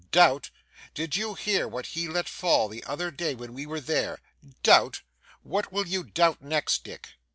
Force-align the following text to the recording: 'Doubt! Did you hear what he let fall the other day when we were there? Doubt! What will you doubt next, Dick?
'Doubt! 0.09 0.49
Did 0.95 1.15
you 1.15 1.35
hear 1.35 1.67
what 1.67 1.85
he 1.85 2.07
let 2.07 2.27
fall 2.27 2.67
the 2.67 2.83
other 2.85 3.11
day 3.11 3.35
when 3.35 3.53
we 3.53 3.67
were 3.67 3.79
there? 3.79 4.19
Doubt! 4.63 5.03
What 5.43 5.71
will 5.71 5.85
you 5.87 6.01
doubt 6.03 6.41
next, 6.41 6.83
Dick? 6.83 7.09